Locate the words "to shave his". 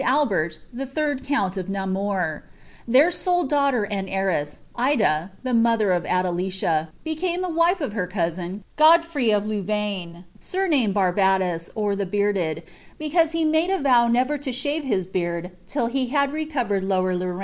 14.39-15.05